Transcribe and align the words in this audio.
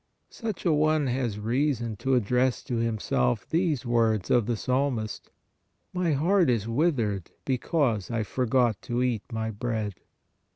Such 0.31 0.65
a 0.65 0.73
one 0.73 1.05
has 1.05 1.37
reason 1.37 1.95
to 1.97 2.15
address 2.15 2.63
to 2.63 2.77
himself 2.77 3.47
these 3.47 3.85
words 3.85 4.31
of 4.31 4.47
the 4.47 4.57
psalmist:" 4.57 5.29
My 5.93 6.13
heart 6.13 6.49
is 6.49 6.67
withered, 6.67 7.29
because 7.45 8.09
I 8.09 8.23
forgot 8.23 8.81
to 8.81 9.03
eat 9.03 9.21
my 9.31 9.51
bread" 9.51 9.93
(Ps. 9.97 10.01